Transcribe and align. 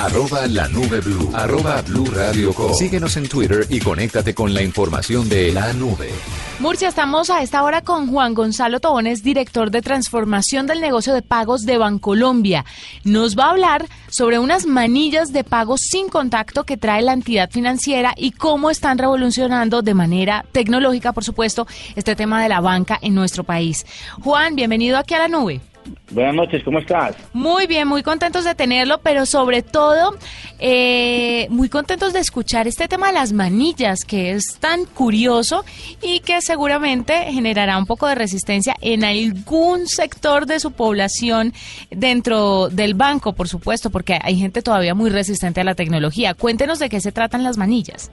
Arroba 0.00 0.46
la 0.46 0.68
nube 0.68 1.00
blue. 1.00 1.28
Arroba 1.34 1.82
blue 1.82 2.06
radio 2.14 2.54
com. 2.54 2.72
Síguenos 2.72 3.16
en 3.16 3.28
Twitter 3.28 3.66
y 3.68 3.80
conéctate 3.80 4.32
con 4.32 4.54
la 4.54 4.62
información 4.62 5.28
de 5.28 5.50
la 5.50 5.72
nube. 5.72 6.12
Murcia, 6.60 6.86
estamos 6.86 7.30
a 7.30 7.42
esta 7.42 7.64
hora 7.64 7.82
con 7.82 8.06
Juan 8.06 8.32
Gonzalo 8.32 8.78
Tobones, 8.78 9.24
director 9.24 9.72
de 9.72 9.82
transformación 9.82 10.68
del 10.68 10.80
negocio 10.80 11.14
de 11.14 11.22
pagos 11.22 11.62
de 11.62 11.78
Bancolombia. 11.78 12.64
Nos 13.02 13.36
va 13.36 13.46
a 13.46 13.50
hablar 13.50 13.88
sobre 14.08 14.38
unas 14.38 14.66
manillas 14.66 15.32
de 15.32 15.42
pagos 15.42 15.80
sin 15.80 16.08
contacto 16.08 16.62
que 16.62 16.76
trae 16.76 17.02
la 17.02 17.12
entidad 17.12 17.50
financiera 17.50 18.14
y 18.16 18.30
cómo 18.30 18.70
están 18.70 18.98
revolucionando 18.98 19.82
de 19.82 19.94
manera 19.94 20.44
tecnológica, 20.52 21.12
por 21.12 21.24
supuesto, 21.24 21.66
este 21.96 22.14
tema 22.14 22.40
de 22.40 22.48
la 22.48 22.60
banca 22.60 23.00
en 23.02 23.16
nuestro 23.16 23.42
país. 23.42 23.84
Juan, 24.22 24.54
bienvenido 24.54 24.96
aquí 24.96 25.14
a 25.14 25.18
la 25.18 25.28
nube. 25.28 25.60
Buenas 26.10 26.34
noches, 26.34 26.62
¿cómo 26.62 26.78
estás? 26.78 27.16
Muy 27.32 27.66
bien, 27.66 27.86
muy 27.86 28.02
contentos 28.02 28.44
de 28.44 28.54
tenerlo, 28.54 29.00
pero 29.02 29.26
sobre 29.26 29.62
todo 29.62 30.16
eh, 30.58 31.46
muy 31.50 31.68
contentos 31.68 32.12
de 32.12 32.20
escuchar 32.20 32.66
este 32.66 32.88
tema 32.88 33.08
de 33.08 33.14
las 33.14 33.32
manillas, 33.32 34.04
que 34.04 34.32
es 34.32 34.58
tan 34.58 34.84
curioso 34.86 35.64
y 36.02 36.20
que 36.20 36.40
seguramente 36.40 37.14
generará 37.32 37.78
un 37.78 37.86
poco 37.86 38.06
de 38.06 38.14
resistencia 38.14 38.74
en 38.80 39.04
algún 39.04 39.86
sector 39.86 40.46
de 40.46 40.60
su 40.60 40.72
población 40.72 41.52
dentro 41.90 42.68
del 42.68 42.94
banco, 42.94 43.34
por 43.34 43.48
supuesto, 43.48 43.90
porque 43.90 44.18
hay 44.20 44.36
gente 44.36 44.62
todavía 44.62 44.94
muy 44.94 45.10
resistente 45.10 45.60
a 45.60 45.64
la 45.64 45.74
tecnología. 45.74 46.34
Cuéntenos 46.34 46.78
de 46.78 46.88
qué 46.88 47.00
se 47.00 47.12
tratan 47.12 47.44
las 47.44 47.58
manillas. 47.58 48.10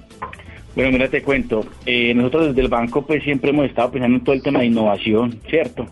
Bueno, 0.76 0.92
mira, 0.92 1.08
te 1.08 1.22
cuento. 1.22 1.66
Eh, 1.86 2.14
nosotros 2.14 2.48
desde 2.48 2.62
el 2.62 2.68
banco 2.68 3.06
pues 3.06 3.24
siempre 3.24 3.52
hemos 3.52 3.66
estado 3.66 3.92
pensando 3.92 4.18
en 4.18 4.24
todo 4.24 4.36
el 4.36 4.42
tema 4.42 4.60
de 4.60 4.66
innovación, 4.66 5.40
¿cierto? 5.50 5.88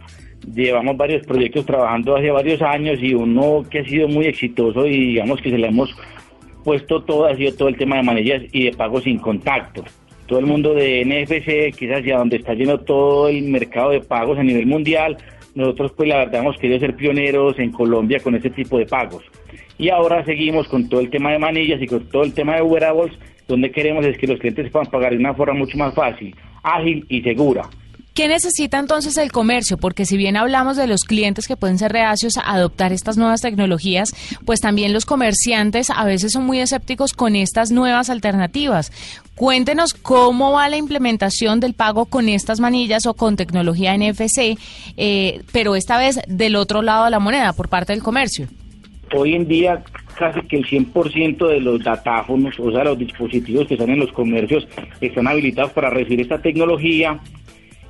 Llevamos 0.54 0.98
varios 0.98 1.26
proyectos 1.26 1.66
trabajando 1.66 2.16
hace 2.16 2.32
varios 2.32 2.62
años 2.62 3.00
y 3.02 3.14
uno 3.14 3.64
que 3.70 3.80
ha 3.80 3.86
sido 3.86 4.08
muy 4.08 4.26
exitoso 4.26 4.86
y 4.86 5.08
digamos 5.08 5.42
que 5.42 5.50
se 5.50 5.58
le 5.58 5.68
hemos 5.68 5.96
puesto 6.64 7.04
todo 7.04 7.26
ha 7.26 7.36
sido 7.36 7.54
todo 7.56 7.68
el 7.68 7.78
tema 7.78 7.98
de 7.98 8.04
manillas 8.04 8.44
y 8.52 8.66
de 8.66 8.72
pagos 8.72 9.04
sin 9.04 9.20
contacto. 9.20 9.84
Todo 10.28 10.40
el 10.40 10.46
mundo 10.46 10.74
de 10.74 11.04
NFC, 11.04 11.78
quizás 11.78 12.00
hacia 12.00 12.18
donde 12.18 12.38
está 12.38 12.54
lleno 12.54 12.80
todo 12.80 13.28
el 13.28 13.44
mercado 13.44 13.92
de 13.92 14.00
pagos 14.00 14.40
a 14.40 14.44
nivel 14.44 14.66
mundial, 14.66 15.18
nosotros 15.56 15.92
pues 15.96 16.10
la 16.10 16.18
verdad 16.18 16.42
hemos 16.42 16.58
querido 16.58 16.80
ser 16.80 16.96
pioneros 16.96 17.60
en 17.60 17.72
Colombia 17.72 18.20
con 18.20 18.36
este 18.36 18.50
tipo 18.50 18.78
de 18.78 18.86
pagos. 18.86 19.24
Y 19.78 19.90
ahora 19.90 20.24
seguimos 20.24 20.68
con 20.68 20.88
todo 20.88 21.02
el 21.02 21.10
tema 21.10 21.32
de 21.32 21.40
manillas 21.40 21.82
y 21.82 21.88
con 21.88 22.08
todo 22.10 22.24
el 22.24 22.34
tema 22.34 22.56
de 22.56 22.62
wearables, 22.62 23.14
donde 23.48 23.72
queremos 23.72 24.06
es 24.06 24.18
que 24.18 24.28
los 24.28 24.40
clientes 24.40 24.72
puedan 24.72 24.90
pagar 24.90 25.12
de 25.12 25.18
una 25.18 25.34
forma 25.34 25.54
mucho 25.54 25.78
más 25.78 25.94
fácil, 25.94 26.36
ágil 26.64 27.06
y 27.10 27.22
segura. 27.22 27.64
¿Qué 28.14 28.28
necesita 28.28 28.78
entonces 28.78 29.18
el 29.18 29.32
comercio? 29.32 29.78
Porque 29.78 30.06
si 30.06 30.18
bien 30.18 30.38
hablamos 30.38 30.78
de 30.78 30.86
los 30.86 31.04
clientes 31.04 31.48
que 31.48 31.58
pueden 31.58 31.80
ser 31.80 31.92
reacios 31.92 32.38
a 32.38 32.54
adoptar 32.54 32.94
estas 32.94 33.18
nuevas 33.18 33.42
tecnologías, 33.42 34.14
pues 34.46 34.62
también 34.62 34.94
los 34.94 35.06
comerciantes 35.06 35.90
a 35.90 36.06
veces 36.06 36.34
son 36.34 36.46
muy 36.46 36.60
escépticos 36.60 37.14
con 37.14 37.36
estas 37.36 37.72
nuevas 37.72 38.12
alternativas. 38.12 38.92
Cuéntenos 39.34 39.96
cómo 39.96 40.52
va 40.52 40.70
la 40.70 40.78
implementación 40.78 41.60
del 41.60 41.74
pago 41.74 42.06
con 42.06 42.30
estas 42.30 42.60
manillas 42.60 43.08
o 43.08 43.16
con 43.16 43.36
tecnología 43.36 43.98
NFC, 43.98 44.60
eh, 44.96 45.42
pero 45.52 45.76
esta 45.76 45.98
vez 45.98 46.20
del 46.28 46.56
otro 46.56 46.84
lado 46.84 47.06
de 47.06 47.10
la 47.10 47.20
moneda, 47.20 47.54
por 47.54 47.68
parte 47.68 47.94
del 47.94 48.04
comercio. 48.04 48.48
Hoy 49.16 49.34
en 49.34 49.48
día 49.48 49.84
casi 50.16 50.42
que 50.42 50.58
el 50.58 50.66
100% 50.68 51.48
de 51.48 51.60
los 51.60 51.84
datáfonos, 51.84 52.60
o 52.60 52.72
sea, 52.72 52.84
los 52.84 53.00
dispositivos 53.00 53.68
que 53.68 53.74
están 53.74 53.90
en 53.90 54.00
los 54.00 54.12
comercios, 54.12 54.68
están 55.02 55.28
habilitados 55.28 55.72
para 55.72 55.90
recibir 55.90 56.22
esta 56.22 56.40
tecnología 56.40 57.20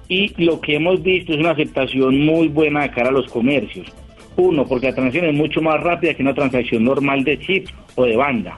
y 0.07 0.33
lo 0.43 0.59
que 0.61 0.75
hemos 0.75 1.01
visto 1.01 1.33
es 1.33 1.39
una 1.39 1.51
aceptación 1.51 2.25
muy 2.25 2.47
buena 2.47 2.83
de 2.83 2.91
cara 2.91 3.09
a 3.09 3.13
los 3.13 3.27
comercios. 3.27 3.87
Uno, 4.35 4.65
porque 4.65 4.87
la 4.87 4.95
transacción 4.95 5.25
es 5.25 5.35
mucho 5.35 5.61
más 5.61 5.81
rápida 5.81 6.13
que 6.13 6.23
una 6.23 6.33
transacción 6.33 6.83
normal 6.83 7.23
de 7.23 7.39
chip 7.39 7.67
o 7.95 8.05
de 8.05 8.15
banda. 8.15 8.57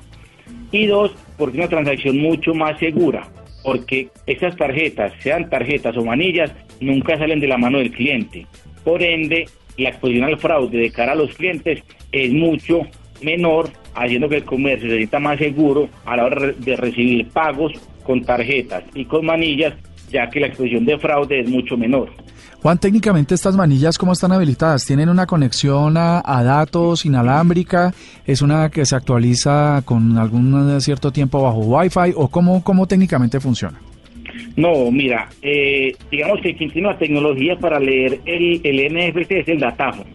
Y 0.72 0.88
dos, 0.88 1.12
porque 1.38 1.58
es 1.58 1.60
una 1.60 1.70
transacción 1.70 2.18
mucho 2.18 2.54
más 2.54 2.80
segura, 2.80 3.28
porque 3.64 4.10
esas 4.26 4.56
tarjetas, 4.56 5.14
sean 5.22 5.50
tarjetas 5.50 5.98
o 5.98 6.06
manillas, 6.06 6.52
nunca 6.80 7.18
salen 7.18 7.40
de 7.40 7.48
la 7.48 7.58
mano 7.58 7.80
del 7.80 7.92
cliente. 7.92 8.48
Por 8.84 9.04
ende, 9.04 9.46
la 9.78 9.90
exposición 9.90 10.26
al 10.26 10.38
fraude 10.38 10.78
de 10.78 10.92
cara 10.92 11.12
a 11.12 11.16
los 11.16 11.36
clientes 11.36 11.84
es 12.12 12.32
mucho 12.32 12.82
menor, 13.22 13.70
haciendo 13.94 14.30
que 14.30 14.38
el 14.38 14.44
comercio 14.46 14.90
se 14.90 14.98
sienta 14.98 15.20
más 15.20 15.40
seguro 15.40 15.90
a 16.06 16.18
la 16.18 16.26
hora 16.26 16.52
de 16.52 16.76
recibir 16.76 17.28
pagos 17.30 17.74
con 18.04 18.22
tarjetas 18.24 18.84
y 18.94 19.06
con 19.06 19.26
manillas 19.26 19.74
ya 20.12 20.30
que 20.30 20.40
la 20.40 20.48
exposición 20.48 20.86
de 20.86 20.98
fraude 20.98 21.40
es 21.42 21.50
mucho 21.50 21.78
menor. 21.78 22.10
Juan, 22.62 22.80
técnicamente 22.80 23.36
estas 23.36 23.56
manillas, 23.56 23.98
¿cómo 23.98 24.14
están 24.14 24.32
habilitadas? 24.32 24.86
¿Tienen 24.86 25.10
una 25.10 25.28
conexión 25.28 25.98
a, 25.98 26.22
datos 26.44 27.06
inalámbrica? 27.06 27.94
¿Es 28.26 28.42
una 28.42 28.72
que 28.72 28.86
se 28.86 28.96
actualiza 28.96 29.84
con 29.86 30.18
algún 30.18 30.82
cierto 30.82 31.12
tiempo 31.12 31.44
bajo 31.44 31.60
Wi-Fi? 31.60 32.14
¿O 32.16 32.28
cómo, 32.28 32.64
cómo 32.64 32.88
técnicamente 32.88 33.40
funciona? 33.40 33.80
No, 34.56 34.90
mira, 34.90 35.30
eh, 35.42 35.96
digamos 36.10 36.42
que 36.42 36.56
quien 36.56 36.72
tiene 36.72 36.88
la 36.88 36.98
tecnología 36.98 37.56
para 37.58 37.80
leer 37.80 38.20
el, 38.26 38.62
el 38.64 38.94
NFC 38.94 39.32
es 39.32 39.48
el 39.48 39.60
datáfono, 39.60 40.10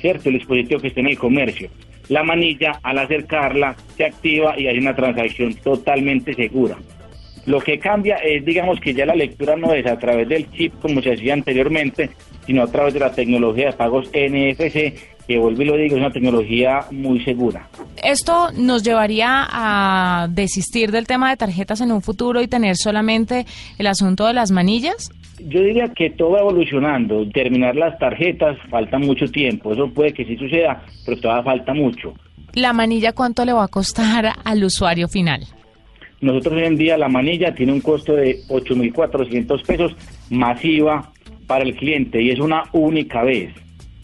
¿cierto? 0.00 0.30
El 0.30 0.36
dispositivo 0.36 0.80
que 0.80 0.88
está 0.88 1.00
en 1.00 1.08
el 1.08 1.18
comercio. 1.18 1.68
La 2.08 2.22
manilla, 2.22 2.80
al 2.82 2.98
acercarla, 2.98 3.76
se 3.96 4.06
activa 4.06 4.58
y 4.58 4.68
hay 4.68 4.78
una 4.78 4.96
transacción 4.96 5.54
totalmente 5.54 6.34
segura. 6.34 6.78
Lo 7.46 7.60
que 7.60 7.78
cambia 7.78 8.16
es, 8.16 8.44
digamos, 8.44 8.80
que 8.80 8.94
ya 8.94 9.06
la 9.06 9.14
lectura 9.14 9.56
no 9.56 9.72
es 9.72 9.86
a 9.86 9.98
través 9.98 10.28
del 10.28 10.50
chip 10.52 10.74
como 10.80 11.00
se 11.00 11.14
hacía 11.14 11.32
anteriormente, 11.32 12.10
sino 12.46 12.62
a 12.62 12.66
través 12.66 12.94
de 12.94 13.00
la 13.00 13.12
tecnología 13.12 13.66
de 13.66 13.72
pagos 13.72 14.08
NFC, 14.08 14.94
que 15.26 15.38
vuelvo 15.38 15.62
y 15.62 15.64
lo 15.64 15.76
digo, 15.76 15.96
es 15.96 16.00
una 16.00 16.10
tecnología 16.10 16.80
muy 16.90 17.22
segura. 17.24 17.68
¿Esto 18.02 18.50
nos 18.56 18.82
llevaría 18.82 19.46
a 19.50 20.26
desistir 20.28 20.90
del 20.90 21.06
tema 21.06 21.30
de 21.30 21.36
tarjetas 21.36 21.80
en 21.80 21.92
un 21.92 22.02
futuro 22.02 22.42
y 22.42 22.48
tener 22.48 22.76
solamente 22.76 23.46
el 23.78 23.86
asunto 23.86 24.26
de 24.26 24.34
las 24.34 24.50
manillas? 24.50 25.10
Yo 25.38 25.62
diría 25.62 25.88
que 25.94 26.10
todo 26.10 26.32
va 26.32 26.40
evolucionando. 26.40 27.26
Terminar 27.30 27.76
las 27.76 27.98
tarjetas 27.98 28.58
falta 28.68 28.98
mucho 28.98 29.26
tiempo. 29.26 29.72
Eso 29.72 29.88
puede 29.88 30.12
que 30.12 30.24
sí 30.24 30.36
suceda, 30.36 30.82
pero 31.06 31.18
todavía 31.20 31.44
falta 31.44 31.74
mucho. 31.74 32.12
¿La 32.54 32.72
manilla 32.72 33.12
cuánto 33.12 33.44
le 33.44 33.52
va 33.52 33.64
a 33.64 33.68
costar 33.68 34.32
al 34.44 34.64
usuario 34.64 35.08
final? 35.08 35.46
Nosotros 36.20 36.54
hoy 36.54 36.64
en 36.64 36.76
día 36.76 36.98
la 36.98 37.08
manilla 37.08 37.54
tiene 37.54 37.72
un 37.72 37.80
costo 37.80 38.14
de 38.14 38.40
8.400 38.48 39.64
pesos 39.64 39.96
masiva 40.28 41.12
para 41.46 41.64
el 41.64 41.74
cliente 41.74 42.20
y 42.20 42.30
es 42.30 42.38
una 42.38 42.64
única 42.72 43.22
vez. 43.22 43.54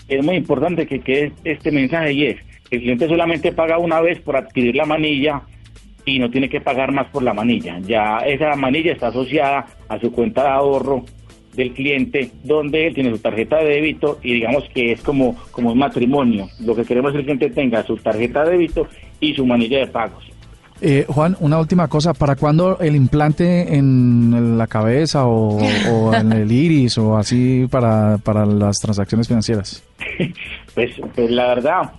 Es 0.09 0.25
muy 0.25 0.37
importante 0.37 0.87
que 0.87 1.01
quede 1.01 1.33
este 1.45 1.71
mensaje 1.71 2.13
y 2.13 2.27
es, 2.27 2.37
el 2.71 2.81
cliente 2.81 3.09
solamente 3.09 3.53
paga 3.53 3.79
una 3.79 4.01
vez 4.01 4.19
por 4.21 4.37
adquirir 4.37 4.77
la 4.77 4.87
manilla 4.87 5.43
y 6.07 6.19
no 6.19 6.31
tiene 6.31 6.49
que 6.49 6.61
pagar 6.61 6.91
más 6.91 7.09
por 7.09 7.23
la 7.23 7.35
manilla. 7.35 7.79
Ya 7.81 8.19
esa 8.21 8.55
manilla 8.57 8.93
está 8.93 9.09
asociada 9.09 9.67
a 9.89 9.99
su 9.99 10.11
cuenta 10.11 10.43
de 10.45 10.49
ahorro 10.49 11.05
del 11.55 11.73
cliente, 11.73 12.31
donde 12.45 12.87
él 12.87 12.95
tiene 12.95 13.11
su 13.11 13.19
tarjeta 13.19 13.59
de 13.59 13.75
débito 13.75 14.21
y 14.23 14.35
digamos 14.35 14.65
que 14.75 14.93
es 14.93 15.03
como, 15.03 15.37
como 15.51 15.73
un 15.73 15.79
matrimonio. 15.79 16.49
Lo 16.61 16.75
que 16.75 16.85
queremos 16.85 17.11
es 17.11 17.15
que 17.15 17.19
el 17.33 17.39
cliente 17.39 17.51
tenga 17.51 17.83
su 17.83 17.97
tarjeta 17.97 18.45
de 18.45 18.53
débito 18.53 18.87
y 19.21 19.35
su 19.35 19.45
manilla 19.45 19.79
de 19.79 19.87
pagos. 19.89 20.36
Eh, 20.81 21.07
Juan, 21.09 21.37
una 21.41 21.59
última 21.59 21.89
cosa, 21.89 22.13
¿para 22.13 22.37
cuándo 22.37 22.79
el 22.81 22.97
implante 22.97 23.75
en 23.75 24.59
la 24.59 24.67
cabeza 24.67 25.27
o, 25.27 25.59
en 26.15 26.33
el 26.33 26.53
iris 26.53 26.99
o 26.99 27.17
así 27.17 27.67
para, 27.71 28.19
para 28.19 28.45
las 28.45 28.79
transacciones 28.79 29.29
financieras? 29.29 29.83
Pues, 30.75 30.91
pues 31.15 31.31
la 31.31 31.47
verdad, 31.55 31.91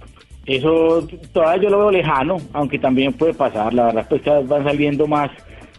eso 0.45 1.07
todavía 1.33 1.63
yo 1.63 1.69
lo 1.71 1.79
veo 1.79 1.89
lejano, 1.89 2.37
aunque 2.53 2.77
también 2.77 3.11
puede 3.11 3.33
pasar, 3.33 3.73
la 3.73 3.85
verdad 3.85 4.05
pues 4.07 4.21
van 4.47 4.63
saliendo 4.63 5.07
más 5.07 5.31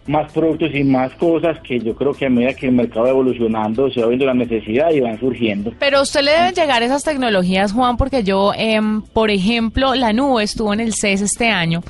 más 0.08 0.32
productos 0.32 0.70
y 0.74 0.82
más 0.84 1.14
cosas 1.14 1.58
que 1.60 1.78
yo 1.78 1.94
creo 1.94 2.12
que 2.12 2.26
a 2.26 2.30
medida 2.30 2.54
que 2.54 2.66
el 2.66 2.72
mercado 2.72 3.04
va 3.04 3.10
evolucionando 3.10 3.91
se 3.91 4.00
va 4.00 4.08
viendo 4.08 4.24
la 4.24 4.34
necesidad 4.34 4.91
y 4.91 5.00
van 5.00 5.20
surgiendo. 5.20 5.72
Pero 5.78 5.98
a 5.98 6.02
usted 6.02 6.22
le 6.22 6.32
deben 6.32 6.54
llegar 6.54 6.82
esas 6.82 7.04
tecnologías, 7.04 7.72
Juan, 7.72 7.96
porque 7.96 8.24
yo, 8.24 8.52
em, 8.56 9.02
por 9.02 9.30
ejemplo, 9.30 9.94
la 9.94 10.12
nube 10.12 10.42
estuvo 10.42 10.72
en 10.72 10.80
el 10.80 10.94
CES 10.94 11.20
este 11.20 11.48
año 11.48 11.82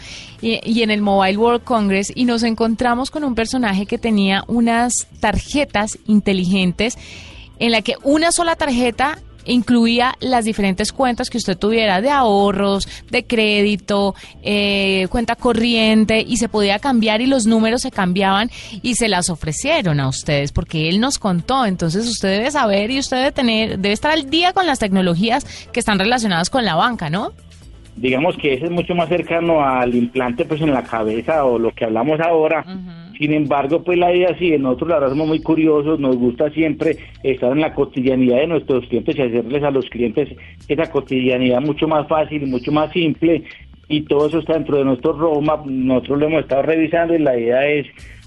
y, 0.42 0.60
y, 0.64 0.82
en 0.82 0.90
el 0.90 1.00
Mobile 1.00 1.36
World 1.36 1.62
Congress 1.62 2.12
y 2.14 2.24
nos 2.24 2.42
encontramos 2.42 3.10
con 3.10 3.22
un 3.24 3.34
personaje 3.34 3.86
que 3.86 3.98
tenía 3.98 4.42
unas 4.48 5.06
tarjetas 5.20 5.98
inteligentes 6.06 6.98
en 7.60 7.72
la 7.72 7.82
que 7.82 7.94
una 8.02 8.32
sola 8.32 8.56
tarjeta 8.56 9.18
incluía 9.44 10.14
las 10.20 10.44
diferentes 10.44 10.92
cuentas 10.92 11.30
que 11.30 11.38
usted 11.38 11.56
tuviera 11.56 12.00
de 12.00 12.10
ahorros, 12.10 12.88
de 13.10 13.24
crédito, 13.24 14.14
eh, 14.42 15.06
cuenta 15.10 15.36
corriente 15.36 16.24
y 16.26 16.36
se 16.36 16.48
podía 16.48 16.78
cambiar 16.78 17.20
y 17.20 17.26
los 17.26 17.46
números 17.46 17.82
se 17.82 17.90
cambiaban 17.90 18.50
y 18.82 18.94
se 18.94 19.08
las 19.08 19.30
ofrecieron 19.30 20.00
a 20.00 20.08
ustedes 20.08 20.52
porque 20.52 20.88
él 20.88 21.00
nos 21.00 21.18
contó. 21.18 21.64
Entonces 21.64 22.06
usted 22.08 22.38
debe 22.38 22.50
saber 22.50 22.90
y 22.90 22.98
usted 22.98 23.18
debe 23.18 23.32
tener, 23.32 23.78
debe 23.78 23.92
estar 23.92 24.12
al 24.12 24.30
día 24.30 24.52
con 24.52 24.66
las 24.66 24.78
tecnologías 24.78 25.44
que 25.72 25.80
están 25.80 25.98
relacionadas 25.98 26.50
con 26.50 26.64
la 26.64 26.74
banca, 26.74 27.10
¿no? 27.10 27.32
Digamos 27.96 28.36
que 28.36 28.54
ese 28.54 28.66
es 28.66 28.70
mucho 28.70 28.94
más 28.94 29.08
cercano 29.08 29.64
al 29.64 29.92
implante 29.94 30.44
pues 30.44 30.60
en 30.60 30.72
la 30.72 30.84
cabeza 30.84 31.44
o 31.44 31.58
lo 31.58 31.74
que 31.74 31.84
hablamos 31.84 32.20
ahora. 32.20 32.64
Sin 33.18 33.32
embargo, 33.32 33.82
pues 33.82 33.98
la 33.98 34.14
idea 34.14 34.36
sí, 34.38 34.56
nosotros 34.58 34.90
la 34.90 34.94
verdad 34.96 35.10
somos 35.10 35.26
muy 35.26 35.42
curiosos, 35.42 35.98
nos 35.98 36.16
gusta 36.16 36.50
siempre 36.50 36.96
estar 37.24 37.50
en 37.50 37.60
la 37.60 37.74
cotidianidad 37.74 38.36
de 38.38 38.46
nuestros 38.46 38.86
clientes 38.86 39.16
y 39.16 39.22
hacerles 39.22 39.62
a 39.64 39.72
los 39.72 39.86
clientes 39.86 40.28
esa 40.68 40.88
cotidianidad 40.88 41.60
mucho 41.60 41.88
más 41.88 42.06
fácil 42.06 42.44
y 42.44 42.46
mucho 42.46 42.70
más 42.70 42.92
simple 42.92 43.42
y 43.88 44.02
todo 44.02 44.28
eso 44.28 44.38
está 44.38 44.54
dentro 44.54 44.78
de 44.78 44.84
nuestro 44.84 45.14
roadmap. 45.14 45.66
Nosotros 45.66 46.20
lo 46.20 46.26
hemos 46.26 46.42
estado 46.42 46.62
revisando 46.62 47.14
y 47.14 47.18
la 47.18 47.36
idea 47.36 47.66
es, 47.66 47.86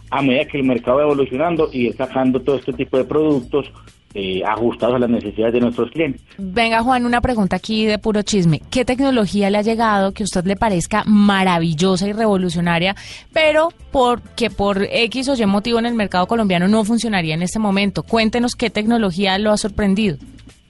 a 0.09 0.21
medida 0.21 0.45
que 0.45 0.57
el 0.57 0.65
mercado 0.65 0.97
va 0.97 1.03
evolucionando, 1.03 1.69
ir 1.71 1.93
sacando 1.93 2.41
todo 2.41 2.57
este 2.57 2.73
tipo 2.73 2.97
de 2.97 3.05
productos 3.05 3.71
eh, 4.13 4.41
ajustados 4.45 4.95
a 4.95 4.99
las 4.99 5.09
necesidades 5.09 5.53
de 5.53 5.59
nuestros 5.61 5.89
clientes. 5.91 6.21
Venga, 6.37 6.81
Juan, 6.83 7.05
una 7.05 7.21
pregunta 7.21 7.55
aquí 7.55 7.85
de 7.85 7.97
puro 7.97 8.21
chisme. 8.23 8.61
¿Qué 8.69 8.83
tecnología 8.83 9.49
le 9.49 9.57
ha 9.57 9.61
llegado 9.61 10.11
que 10.11 10.23
a 10.23 10.25
usted 10.25 10.45
le 10.45 10.55
parezca 10.55 11.03
maravillosa 11.05 12.07
y 12.07 12.13
revolucionaria, 12.13 12.95
pero 13.31 13.69
porque 13.91 14.49
por 14.49 14.83
X 14.83 15.29
o 15.29 15.35
Y 15.35 15.45
motivo 15.45 15.79
en 15.79 15.85
el 15.85 15.95
mercado 15.95 16.27
colombiano 16.27 16.67
no 16.67 16.83
funcionaría 16.83 17.35
en 17.35 17.41
este 17.41 17.59
momento? 17.59 18.03
Cuéntenos 18.03 18.55
qué 18.55 18.69
tecnología 18.69 19.37
lo 19.37 19.51
ha 19.51 19.57
sorprendido. 19.57 20.17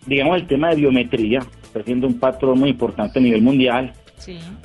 Digamos 0.05 0.41
el 0.41 0.47
tema 0.47 0.69
de 0.69 0.75
biometría, 0.77 1.39
está 1.63 1.83
siendo 1.83 2.07
un 2.07 2.19
patrón 2.19 2.59
muy 2.59 2.69
importante 2.69 3.19
a 3.19 3.21
nivel 3.21 3.41
mundial. 3.41 3.93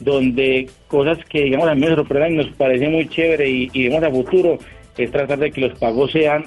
donde 0.01 0.69
cosas 0.87 1.19
que 1.31 1.45
digamos 1.45 1.67
a 1.67 1.75
mí 1.75 1.81
nos 1.81 1.95
sorprenden 1.95 2.35
y 2.35 2.37
nos 2.45 2.55
parece 2.57 2.89
muy 2.91 3.09
chévere 3.09 3.49
y, 3.49 3.71
y 3.73 3.89
vemos 3.89 4.03
a 4.03 4.11
futuro 4.11 4.59
es 4.99 5.11
tratar 5.11 5.39
de 5.39 5.51
que 5.51 5.63
los 5.63 5.79
pagos 5.79 6.13
sean 6.13 6.45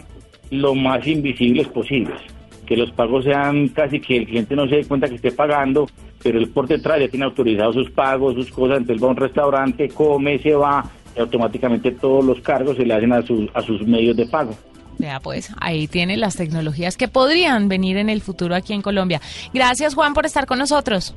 lo 0.51 0.75
más 0.75 1.05
invisibles 1.07 1.67
posibles. 1.67 2.19
Que 2.65 2.77
los 2.77 2.91
pagos 2.91 3.25
sean 3.25 3.69
casi 3.69 3.99
que 3.99 4.17
el 4.17 4.27
cliente 4.27 4.55
no 4.55 4.67
se 4.67 4.77
dé 4.77 4.85
cuenta 4.85 5.07
que 5.07 5.15
esté 5.15 5.31
pagando, 5.31 5.87
pero 6.21 6.37
él 6.37 6.49
por 6.49 6.67
detrás 6.67 6.99
ya 6.99 7.07
tiene 7.07 7.25
autorizados 7.25 7.75
sus 7.75 7.89
pagos, 7.91 8.35
sus 8.35 8.51
cosas, 8.51 8.77
entonces 8.77 9.03
va 9.03 9.07
a 9.07 9.11
un 9.11 9.17
restaurante, 9.17 9.89
come, 9.89 10.37
se 10.39 10.53
va, 10.53 10.85
y 11.15 11.19
automáticamente 11.19 11.91
todos 11.91 12.23
los 12.23 12.39
cargos 12.41 12.77
se 12.77 12.85
le 12.85 12.93
hacen 12.93 13.13
a 13.13 13.21
sus, 13.21 13.49
a 13.53 13.61
sus 13.61 13.81
medios 13.87 14.15
de 14.15 14.27
pago. 14.27 14.55
Ya, 14.99 15.19
pues 15.21 15.51
ahí 15.61 15.87
tiene 15.87 16.17
las 16.17 16.35
tecnologías 16.35 16.97
que 16.97 17.07
podrían 17.07 17.69
venir 17.69 17.97
en 17.97 18.09
el 18.09 18.21
futuro 18.21 18.53
aquí 18.53 18.73
en 18.73 18.81
Colombia. 18.81 19.21
Gracias 19.53 19.95
Juan 19.95 20.13
por 20.13 20.25
estar 20.25 20.45
con 20.45 20.59
nosotros. 20.59 21.15